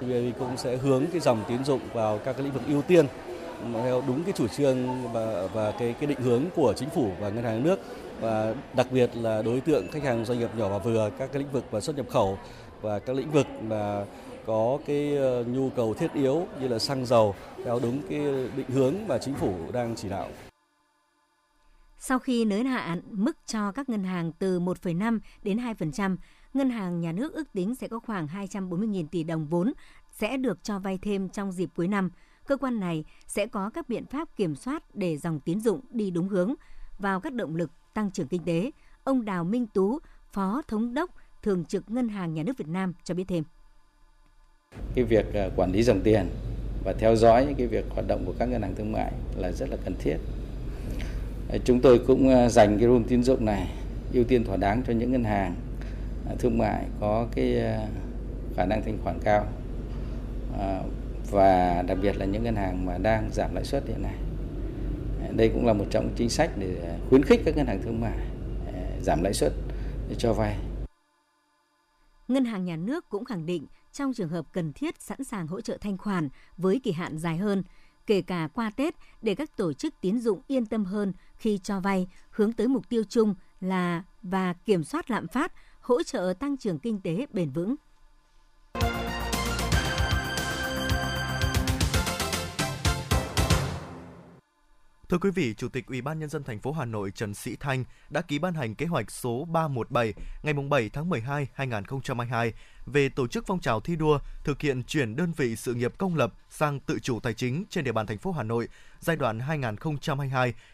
[0.00, 3.06] BIDV cũng sẽ hướng cái dòng tín dụng vào các cái lĩnh vực ưu tiên
[3.72, 7.28] theo đúng cái chủ trương và và cái cái định hướng của chính phủ và
[7.28, 7.78] ngân hàng nước
[8.20, 11.42] và đặc biệt là đối tượng khách hàng doanh nghiệp nhỏ và vừa các cái
[11.42, 12.38] lĩnh vực và xuất nhập khẩu
[12.82, 14.04] và các lĩnh vực mà
[14.46, 18.20] có cái ờ, nhu cầu thiết yếu như là xăng dầu theo đúng cái
[18.56, 20.28] định hướng mà chính phủ đang chỉ đạo.
[22.02, 26.16] Sau khi nới hạn mức cho các ngân hàng từ 1,5 đến 2%,
[26.54, 29.72] ngân hàng nhà nước ước tính sẽ có khoảng 240.000 tỷ đồng vốn
[30.12, 32.10] sẽ được cho vay thêm trong dịp cuối năm.
[32.46, 36.10] Cơ quan này sẽ có các biện pháp kiểm soát để dòng tín dụng đi
[36.10, 36.54] đúng hướng
[36.98, 38.70] vào các động lực tăng trưởng kinh tế.
[39.04, 39.98] Ông Đào Minh Tú,
[40.32, 41.10] Phó Thống đốc
[41.42, 43.44] Thường trực Ngân hàng Nhà nước Việt Nam cho biết thêm.
[44.94, 46.30] Cái việc à, quản lý dòng tiền
[46.84, 49.52] và theo dõi những cái việc hoạt động của các ngân hàng thương mại là
[49.52, 50.16] rất là cần thiết.
[51.64, 53.70] Chúng tôi cũng à, dành cái room tín dụng này
[54.12, 55.54] ưu tiên thỏa đáng cho những ngân hàng
[56.28, 57.86] à, thương mại có cái à,
[58.56, 59.46] khả năng thanh khoản cao
[61.30, 64.14] và đặc biệt là những ngân hàng mà đang giảm lãi suất hiện nay.
[65.36, 68.18] Đây cũng là một trong chính sách để khuyến khích các ngân hàng thương mại
[69.02, 69.52] giảm lãi suất
[70.18, 70.56] cho vay.
[72.28, 75.60] Ngân hàng nhà nước cũng khẳng định trong trường hợp cần thiết sẵn sàng hỗ
[75.60, 77.62] trợ thanh khoản với kỳ hạn dài hơn,
[78.10, 81.80] kể cả qua Tết để các tổ chức tín dụng yên tâm hơn khi cho
[81.80, 86.56] vay hướng tới mục tiêu chung là và kiểm soát lạm phát, hỗ trợ tăng
[86.56, 87.74] trưởng kinh tế bền vững.
[95.10, 97.56] Thưa quý vị, Chủ tịch Ủy ban nhân dân thành phố Hà Nội Trần Sĩ
[97.56, 102.52] Thanh đã ký ban hành kế hoạch số 317 ngày 7 tháng 12 2022
[102.86, 106.14] về tổ chức phong trào thi đua thực hiện chuyển đơn vị sự nghiệp công
[106.14, 108.68] lập sang tự chủ tài chính trên địa bàn thành phố Hà Nội
[109.00, 109.38] giai đoạn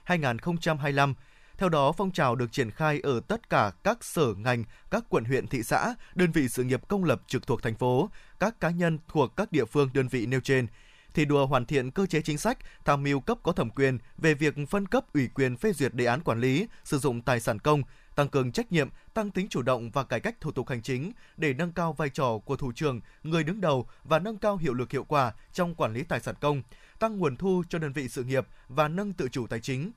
[0.06, 1.14] 2022-2025.
[1.58, 5.24] Theo đó, phong trào được triển khai ở tất cả các sở ngành, các quận
[5.24, 8.70] huyện thị xã, đơn vị sự nghiệp công lập trực thuộc thành phố, các cá
[8.70, 10.66] nhân thuộc các địa phương đơn vị nêu trên–
[11.16, 14.34] thi đua hoàn thiện cơ chế chính sách, tham mưu cấp có thẩm quyền về
[14.34, 17.58] việc phân cấp ủy quyền phê duyệt đề án quản lý, sử dụng tài sản
[17.58, 17.82] công,
[18.14, 21.12] tăng cường trách nhiệm, tăng tính chủ động và cải cách thủ tục hành chính
[21.36, 24.74] để nâng cao vai trò của thủ trưởng, người đứng đầu và nâng cao hiệu
[24.74, 26.62] lực hiệu quả trong quản lý tài sản công,
[26.98, 29.92] tăng nguồn thu cho đơn vị sự nghiệp và nâng tự chủ tài chính,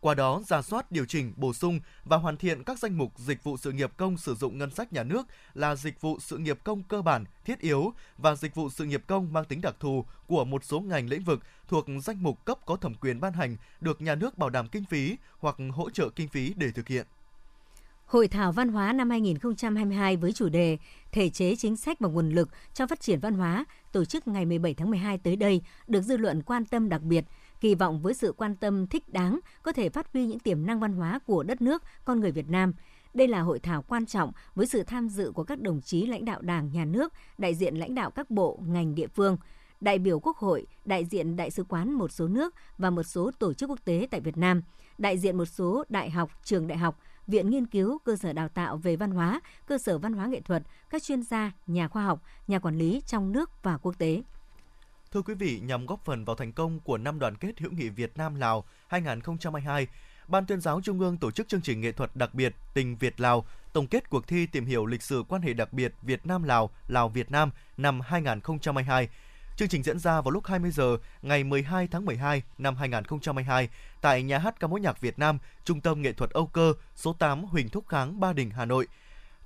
[0.00, 3.44] qua đó ra soát điều chỉnh, bổ sung và hoàn thiện các danh mục dịch
[3.44, 6.58] vụ sự nghiệp công sử dụng ngân sách nhà nước là dịch vụ sự nghiệp
[6.64, 10.04] công cơ bản, thiết yếu và dịch vụ sự nghiệp công mang tính đặc thù
[10.26, 13.56] của một số ngành lĩnh vực thuộc danh mục cấp có thẩm quyền ban hành
[13.80, 17.06] được nhà nước bảo đảm kinh phí hoặc hỗ trợ kinh phí để thực hiện.
[18.06, 20.78] Hội thảo văn hóa năm 2022 với chủ đề
[21.12, 24.44] Thể chế chính sách và nguồn lực cho phát triển văn hóa tổ chức ngày
[24.44, 27.24] 17 tháng 12 tới đây được dư luận quan tâm đặc biệt–
[27.60, 30.80] kỳ vọng với sự quan tâm thích đáng có thể phát huy những tiềm năng
[30.80, 32.72] văn hóa của đất nước, con người Việt Nam.
[33.14, 36.24] Đây là hội thảo quan trọng với sự tham dự của các đồng chí lãnh
[36.24, 39.36] đạo Đảng, Nhà nước, đại diện lãnh đạo các bộ, ngành địa phương,
[39.80, 43.30] đại biểu Quốc hội, đại diện đại sứ quán một số nước và một số
[43.38, 44.62] tổ chức quốc tế tại Việt Nam,
[44.98, 48.48] đại diện một số đại học, trường đại học, viện nghiên cứu, cơ sở đào
[48.48, 52.04] tạo về văn hóa, cơ sở văn hóa nghệ thuật, các chuyên gia, nhà khoa
[52.04, 54.22] học, nhà quản lý trong nước và quốc tế.
[55.12, 57.88] Thưa quý vị, nhằm góp phần vào thành công của năm đoàn kết hữu nghị
[57.88, 59.86] Việt Nam Lào 2022,
[60.28, 63.20] Ban tuyên giáo Trung ương tổ chức chương trình nghệ thuật đặc biệt Tình Việt
[63.20, 66.42] Lào tổng kết cuộc thi tìm hiểu lịch sử quan hệ đặc biệt Việt Nam
[66.42, 69.08] Lào, Lào Việt Nam năm 2022.
[69.56, 73.68] Chương trình diễn ra vào lúc 20 giờ ngày 12 tháng 12 năm 2022
[74.00, 77.12] tại Nhà hát ca mối nhạc Việt Nam, Trung tâm Nghệ thuật Âu Cơ, số
[77.12, 78.86] 8 Huỳnh Thúc Kháng, Ba Đình, Hà Nội.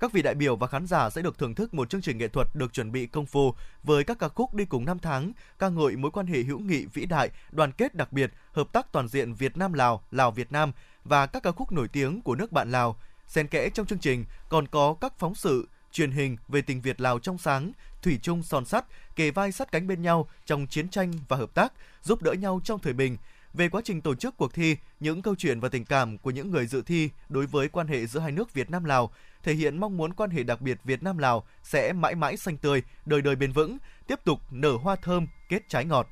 [0.01, 2.27] Các vị đại biểu và khán giả sẽ được thưởng thức một chương trình nghệ
[2.27, 5.69] thuật được chuẩn bị công phu với các ca khúc đi cùng năm tháng, ca
[5.69, 9.07] ngợi mối quan hệ hữu nghị vĩ đại, đoàn kết đặc biệt, hợp tác toàn
[9.07, 10.71] diện Việt Nam Lào, Lào Việt Nam
[11.03, 12.95] và các ca khúc nổi tiếng của nước bạn Lào.
[13.27, 17.01] Xen kẽ trong chương trình còn có các phóng sự, truyền hình về tình Việt
[17.01, 18.85] Lào trong sáng, thủy chung son sắt,
[19.15, 22.61] kề vai sát cánh bên nhau trong chiến tranh và hợp tác, giúp đỡ nhau
[22.63, 23.17] trong thời bình.
[23.53, 26.51] Về quá trình tổ chức cuộc thi, những câu chuyện và tình cảm của những
[26.51, 29.11] người dự thi đối với quan hệ giữa hai nước Việt Nam Lào
[29.43, 32.57] thể hiện mong muốn quan hệ đặc biệt Việt Nam Lào sẽ mãi mãi xanh
[32.57, 36.07] tươi, đời đời bền vững, tiếp tục nở hoa thơm, kết trái ngọt.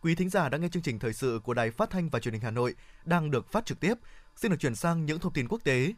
[0.00, 2.34] Quý thính giả đang nghe chương trình thời sự của Đài Phát thanh và Truyền
[2.34, 3.94] hình Hà Nội đang được phát trực tiếp.
[4.36, 5.92] Xin được chuyển sang những thông tin quốc tế.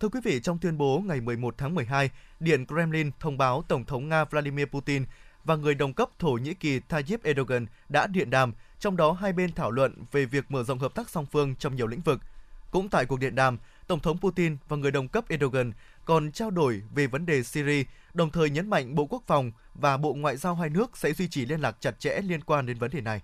[0.00, 3.84] Thưa quý vị, trong tuyên bố ngày 11 tháng 12, Điện Kremlin thông báo Tổng
[3.84, 5.04] thống Nga Vladimir Putin
[5.44, 9.32] và người đồng cấp Thổ Nhĩ Kỳ Tayyip Erdogan đã điện đàm, trong đó hai
[9.32, 12.20] bên thảo luận về việc mở rộng hợp tác song phương trong nhiều lĩnh vực.
[12.70, 15.72] Cũng tại cuộc điện đàm, Tổng thống Putin và người đồng cấp Erdogan
[16.04, 19.96] còn trao đổi về vấn đề Syria, đồng thời nhấn mạnh Bộ Quốc phòng và
[19.96, 22.78] Bộ Ngoại giao hai nước sẽ duy trì liên lạc chặt chẽ liên quan đến
[22.78, 23.20] vấn đề này.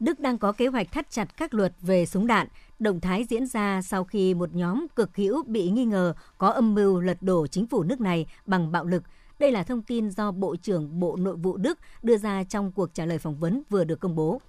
[0.00, 2.46] Đức đang có kế hoạch thắt chặt các luật về súng đạn.
[2.78, 6.74] Động thái diễn ra sau khi một nhóm cực hữu bị nghi ngờ có âm
[6.74, 9.02] mưu lật đổ chính phủ nước này bằng bạo lực.
[9.38, 12.94] Đây là thông tin do Bộ trưởng Bộ Nội vụ Đức đưa ra trong cuộc
[12.94, 14.40] trả lời phỏng vấn vừa được công bố.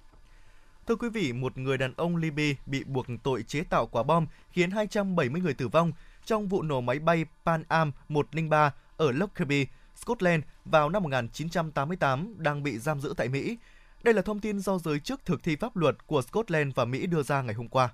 [0.86, 4.26] Thưa quý vị, một người đàn ông Libya bị buộc tội chế tạo quả bom
[4.50, 5.92] khiến 270 người tử vong
[6.24, 12.62] trong vụ nổ máy bay Pan Am 103 ở Lockerbie, Scotland vào năm 1988 đang
[12.62, 13.56] bị giam giữ tại Mỹ.
[14.02, 17.06] Đây là thông tin do giới chức thực thi pháp luật của Scotland và Mỹ
[17.06, 17.88] đưa ra ngày hôm qua.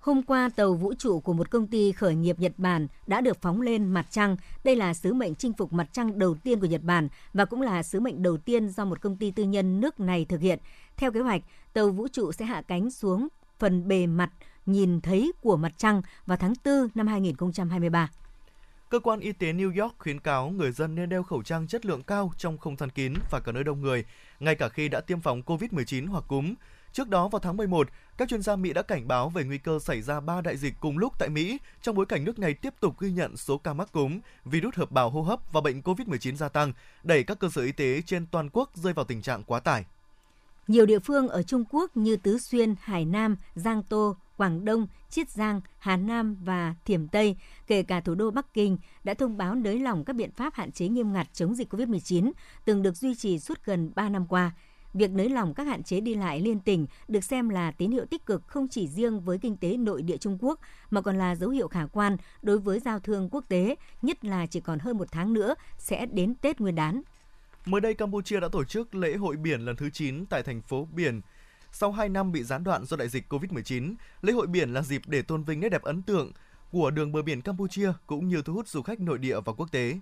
[0.00, 3.42] Hôm qua, tàu vũ trụ của một công ty khởi nghiệp Nhật Bản đã được
[3.42, 4.36] phóng lên mặt trăng.
[4.64, 7.62] Đây là sứ mệnh chinh phục mặt trăng đầu tiên của Nhật Bản và cũng
[7.62, 10.58] là sứ mệnh đầu tiên do một công ty tư nhân nước này thực hiện.
[10.96, 11.42] Theo kế hoạch,
[11.72, 14.30] tàu vũ trụ sẽ hạ cánh xuống phần bề mặt
[14.66, 18.10] nhìn thấy của mặt trăng vào tháng 4 năm 2023.
[18.94, 21.86] Cơ quan y tế New York khuyến cáo người dân nên đeo khẩu trang chất
[21.86, 24.04] lượng cao trong không gian kín và cả nơi đông người,
[24.40, 26.54] ngay cả khi đã tiêm phòng COVID-19 hoặc cúm.
[26.92, 29.78] Trước đó vào tháng 11, các chuyên gia Mỹ đã cảnh báo về nguy cơ
[29.78, 32.74] xảy ra ba đại dịch cùng lúc tại Mỹ trong bối cảnh nước này tiếp
[32.80, 36.36] tục ghi nhận số ca mắc cúm, virus hợp bào hô hấp và bệnh COVID-19
[36.36, 39.42] gia tăng, đẩy các cơ sở y tế trên toàn quốc rơi vào tình trạng
[39.42, 39.84] quá tải.
[40.68, 44.86] Nhiều địa phương ở Trung Quốc như Tứ Xuyên, Hải Nam, Giang Tô, Quảng Đông,
[45.10, 49.36] Chiết Giang, Hà Nam và Thiểm Tây, kể cả thủ đô Bắc Kinh, đã thông
[49.36, 52.32] báo nới lỏng các biện pháp hạn chế nghiêm ngặt chống dịch COVID-19
[52.64, 54.52] từng được duy trì suốt gần 3 năm qua.
[54.94, 58.04] Việc nới lỏng các hạn chế đi lại liên tỉnh được xem là tín hiệu
[58.06, 61.34] tích cực không chỉ riêng với kinh tế nội địa Trung Quốc mà còn là
[61.34, 64.98] dấu hiệu khả quan đối với giao thương quốc tế, nhất là chỉ còn hơn
[64.98, 67.02] một tháng nữa sẽ đến Tết Nguyên đán.
[67.66, 70.88] Mới đây, Campuchia đã tổ chức lễ hội biển lần thứ 9 tại thành phố
[70.92, 71.20] biển
[71.74, 75.02] sau 2 năm bị gián đoạn do đại dịch COVID-19, lễ hội biển là dịp
[75.06, 76.32] để tôn vinh nét đẹp ấn tượng
[76.72, 79.72] của đường bờ biển Campuchia cũng như thu hút du khách nội địa và quốc
[79.72, 79.98] tế.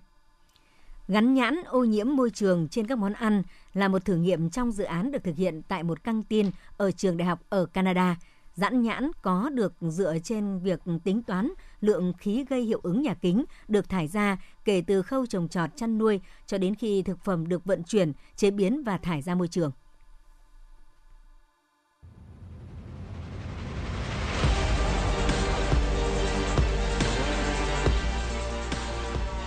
[1.07, 4.71] Gắn nhãn ô nhiễm môi trường trên các món ăn là một thử nghiệm trong
[4.71, 8.17] dự án được thực hiện tại một căng tin ở trường đại học ở Canada.
[8.55, 13.13] Giãn nhãn có được dựa trên việc tính toán lượng khí gây hiệu ứng nhà
[13.13, 17.23] kính được thải ra kể từ khâu trồng trọt chăn nuôi cho đến khi thực
[17.23, 19.71] phẩm được vận chuyển, chế biến và thải ra môi trường.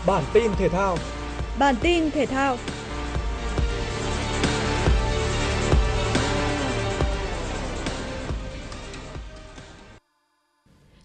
[0.06, 0.96] Bản tin thể thao.
[1.58, 2.56] Bản tin thể thao.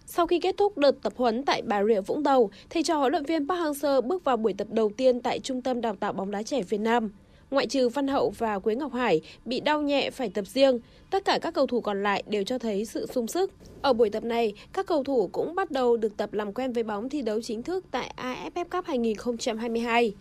[0.06, 3.12] Sau khi kết thúc đợt tập huấn tại Bà Rịa Vũng Tàu, thầy trò huấn
[3.12, 6.12] luyện viên Park Hang-seo bước vào buổi tập đầu tiên tại Trung tâm Đào tạo
[6.12, 7.10] bóng đá trẻ Việt Nam.
[7.52, 10.78] Ngoại trừ Văn Hậu và Quế Ngọc Hải bị đau nhẹ phải tập riêng,
[11.10, 13.52] tất cả các cầu thủ còn lại đều cho thấy sự sung sức.
[13.82, 16.82] Ở buổi tập này, các cầu thủ cũng bắt đầu được tập làm quen với
[16.82, 20.14] bóng thi đấu chính thức tại AFF Cup 2022.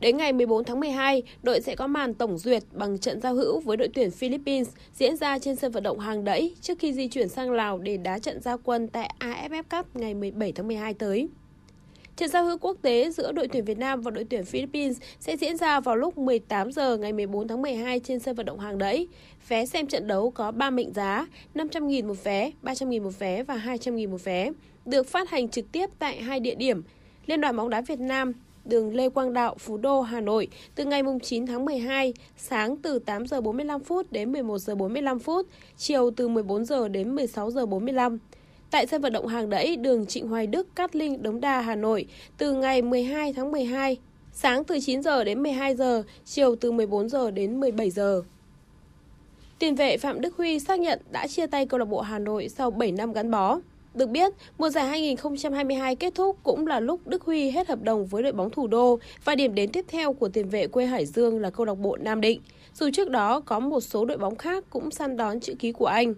[0.00, 3.60] Đến ngày 14 tháng 12, đội sẽ có màn tổng duyệt bằng trận giao hữu
[3.60, 7.08] với đội tuyển Philippines diễn ra trên sân vận động Hàng Đẫy trước khi di
[7.08, 10.94] chuyển sang Lào để đá trận giao quân tại AFF Cup ngày 17 tháng 12
[10.94, 11.28] tới.
[12.18, 15.36] Trận giao hữu quốc tế giữa đội tuyển Việt Nam và đội tuyển Philippines sẽ
[15.36, 18.78] diễn ra vào lúc 18 giờ ngày 14 tháng 12 trên sân vận động Hàng
[18.78, 19.08] Đẫy.
[19.48, 23.56] Vé xem trận đấu có 3 mệnh giá, 500.000 một vé, 300.000 một vé và
[23.56, 24.50] 200.000 một vé,
[24.86, 26.82] được phát hành trực tiếp tại hai địa điểm.
[27.26, 28.32] Liên đoàn bóng đá Việt Nam
[28.64, 32.98] đường Lê Quang Đạo, Phú Đô, Hà Nội từ ngày 9 tháng 12, sáng từ
[32.98, 37.50] 8 giờ 45 phút đến 11 giờ 45 phút, chiều từ 14 giờ đến 16
[37.50, 38.18] giờ 45
[38.70, 41.74] tại sân vận động Hàng Đẫy, đường Trịnh Hoài Đức, Cát Linh, Đống Đa, Hà
[41.74, 42.06] Nội
[42.38, 43.96] từ ngày 12 tháng 12,
[44.32, 48.22] sáng từ 9 giờ đến 12 giờ, chiều từ 14 giờ đến 17 giờ.
[49.58, 52.48] Tiền vệ Phạm Đức Huy xác nhận đã chia tay câu lạc bộ Hà Nội
[52.48, 53.58] sau 7 năm gắn bó.
[53.94, 58.06] Được biết, mùa giải 2022 kết thúc cũng là lúc Đức Huy hết hợp đồng
[58.06, 61.06] với đội bóng thủ đô và điểm đến tiếp theo của tiền vệ quê Hải
[61.06, 62.40] Dương là câu lạc bộ Nam Định.
[62.74, 65.86] Dù trước đó có một số đội bóng khác cũng săn đón chữ ký của
[65.86, 66.14] anh.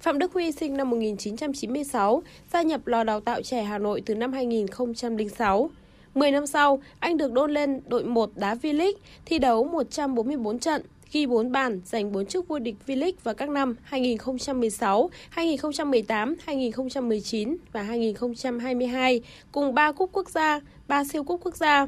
[0.00, 4.14] Phạm Đức Huy sinh năm 1996, gia nhập lò đào tạo trẻ Hà Nội từ
[4.14, 5.70] năm 2006.
[6.14, 8.92] 10 năm sau, anh được đôn lên đội 1 đá V-League,
[9.24, 13.48] thi đấu 144 trận, ghi 4 bàn, giành 4 chức vô địch V-League vào các
[13.48, 19.20] năm 2016, 2018, 2019 và 2022,
[19.52, 21.86] cùng 3 cúp quốc gia, 3 siêu cúp quốc gia.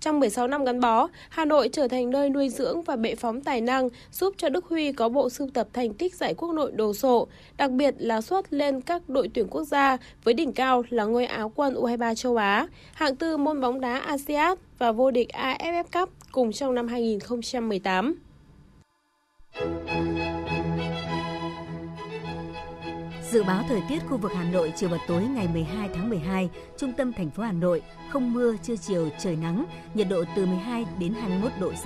[0.00, 3.40] Trong 16 năm gắn bó, Hà Nội trở thành nơi nuôi dưỡng và bệ phóng
[3.40, 6.72] tài năng, giúp cho Đức Huy có bộ sưu tập thành tích giải quốc nội
[6.72, 10.82] đồ sộ, đặc biệt là xuất lên các đội tuyển quốc gia với đỉnh cao
[10.90, 15.10] là ngôi áo quân U23 châu Á, hạng tư môn bóng đá ASEAN và vô
[15.10, 18.18] địch AFF Cup cùng trong năm 2018.
[23.32, 26.50] Dự báo thời tiết khu vực Hà Nội chiều và tối ngày 12 tháng 12,
[26.78, 30.46] trung tâm thành phố Hà Nội không mưa, trưa chiều trời nắng, nhiệt độ từ
[30.46, 31.84] 12 đến 21 độ C.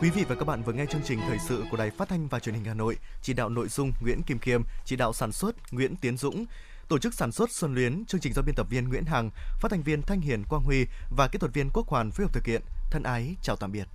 [0.00, 2.28] Quý vị và các bạn vừa nghe chương trình thời sự của Đài Phát thanh
[2.28, 5.32] và Truyền hình Hà Nội, chỉ đạo nội dung Nguyễn Kim Khiêm, chỉ đạo sản
[5.32, 6.44] xuất Nguyễn Tiến Dũng,
[6.88, 9.68] tổ chức sản xuất Xuân Luyến, chương trình do biên tập viên Nguyễn Hằng, phát
[9.70, 12.46] thanh viên Thanh Hiền Quang Huy và kỹ thuật viên Quốc Hoàn phối hợp thực
[12.46, 12.62] hiện.
[12.90, 13.88] Thân ái chào tạm biệt.